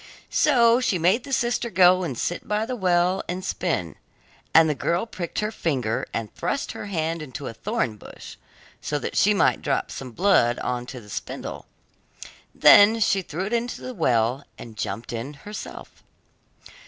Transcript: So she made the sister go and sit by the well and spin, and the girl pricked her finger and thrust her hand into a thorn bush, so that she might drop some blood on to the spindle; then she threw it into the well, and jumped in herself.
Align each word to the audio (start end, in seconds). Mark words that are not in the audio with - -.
So 0.31 0.79
she 0.79 0.97
made 0.97 1.25
the 1.25 1.31
sister 1.31 1.69
go 1.69 2.01
and 2.03 2.17
sit 2.17 2.47
by 2.47 2.65
the 2.65 2.75
well 2.75 3.21
and 3.29 3.45
spin, 3.45 3.97
and 4.51 4.67
the 4.67 4.73
girl 4.73 5.05
pricked 5.05 5.41
her 5.41 5.51
finger 5.51 6.07
and 6.11 6.33
thrust 6.33 6.71
her 6.71 6.87
hand 6.87 7.21
into 7.21 7.45
a 7.45 7.53
thorn 7.53 7.97
bush, 7.97 8.35
so 8.81 8.97
that 8.97 9.15
she 9.15 9.35
might 9.35 9.61
drop 9.61 9.91
some 9.91 10.09
blood 10.11 10.57
on 10.57 10.87
to 10.87 10.99
the 11.01 11.09
spindle; 11.11 11.67
then 12.55 12.99
she 12.99 13.21
threw 13.21 13.45
it 13.45 13.53
into 13.53 13.79
the 13.79 13.93
well, 13.93 14.43
and 14.57 14.75
jumped 14.75 15.13
in 15.13 15.35
herself. 15.35 16.01